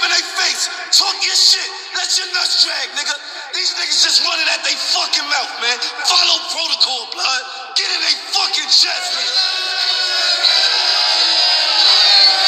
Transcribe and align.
up 0.00 0.08
in 0.08 0.10
their 0.16 0.28
face. 0.40 0.64
Talk 0.96 1.16
your 1.20 1.36
shit. 1.36 1.68
Let 1.92 2.08
your 2.16 2.28
nuts 2.32 2.64
drag, 2.64 2.88
nigga. 2.96 3.14
These 3.52 3.76
niggas 3.76 4.00
just 4.00 4.24
running 4.24 4.48
at 4.48 4.64
their 4.64 4.78
fucking 4.96 5.28
mouth, 5.28 5.52
man. 5.60 5.76
Follow 6.08 6.38
protocol, 6.48 7.00
blood. 7.12 7.42
Get 7.76 7.84
in 7.92 8.00
their 8.00 8.18
fucking 8.32 8.70
chest, 8.72 9.06
nigga. 9.20 9.34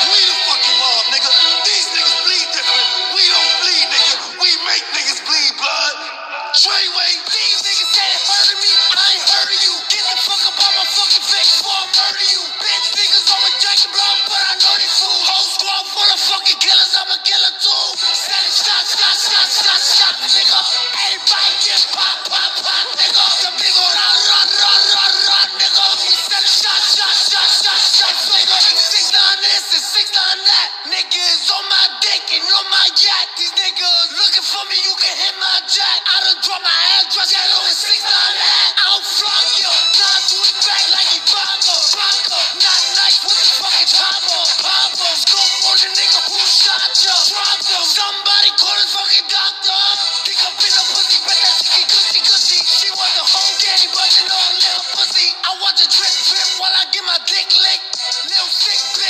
We 0.01 0.21
the 0.33 0.37
fucking 0.49 0.79
mob, 0.81 1.05
nigga. 1.13 1.31
These 1.69 1.87
niggas 1.93 2.17
bleed 2.25 2.49
different. 2.57 2.89
We 3.13 3.23
don't 3.29 3.53
bleed, 3.61 3.87
nigga. 3.93 4.15
We 4.41 4.49
make 4.65 4.85
niggas 4.97 5.21
bleed, 5.29 5.53
blood. 5.61 5.97
Treyway, 6.57 7.13
these 7.33 7.61
niggas 7.65 7.91
can't 7.93 8.21
hurt 8.29 8.57
me, 8.61 8.73
I 8.97 9.05
ain't 9.13 9.29
hurting 9.29 9.63
you. 9.69 9.92
I 56.75 56.85
get 56.93 57.05
my 57.05 57.19
dick 57.27 57.49
licked. 57.53 57.99
Little 58.25 58.49
sick 58.49 58.81
bitch. 58.97 59.02